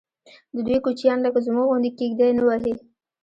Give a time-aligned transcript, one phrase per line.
[0.55, 2.73] ددوی کوچیان لکه زموږ غوندې کېږدۍ نه وهي.